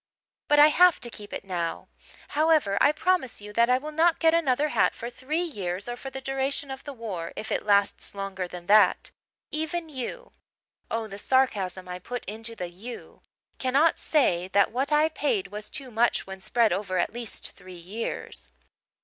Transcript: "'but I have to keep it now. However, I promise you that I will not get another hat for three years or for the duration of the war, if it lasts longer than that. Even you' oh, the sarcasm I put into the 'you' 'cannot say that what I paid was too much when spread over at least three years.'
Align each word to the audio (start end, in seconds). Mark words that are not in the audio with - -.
"'but 0.49 0.57
I 0.57 0.69
have 0.69 0.99
to 1.01 1.11
keep 1.11 1.31
it 1.31 1.43
now. 1.45 1.87
However, 2.29 2.75
I 2.81 2.91
promise 2.91 3.39
you 3.39 3.53
that 3.53 3.69
I 3.69 3.77
will 3.77 3.91
not 3.91 4.17
get 4.17 4.33
another 4.33 4.69
hat 4.69 4.95
for 4.95 5.11
three 5.11 5.43
years 5.43 5.87
or 5.87 5.95
for 5.95 6.09
the 6.09 6.19
duration 6.19 6.71
of 6.71 6.83
the 6.85 6.91
war, 6.91 7.31
if 7.35 7.51
it 7.51 7.67
lasts 7.67 8.15
longer 8.15 8.47
than 8.47 8.65
that. 8.65 9.11
Even 9.51 9.89
you' 9.89 10.31
oh, 10.89 11.05
the 11.05 11.19
sarcasm 11.19 11.87
I 11.87 11.99
put 11.99 12.25
into 12.25 12.55
the 12.55 12.67
'you' 12.69 13.21
'cannot 13.59 13.99
say 13.99 14.47
that 14.47 14.71
what 14.71 14.91
I 14.91 15.07
paid 15.09 15.49
was 15.49 15.69
too 15.69 15.91
much 15.91 16.25
when 16.25 16.41
spread 16.41 16.73
over 16.73 16.97
at 16.97 17.13
least 17.13 17.51
three 17.51 17.73
years.' 17.75 18.49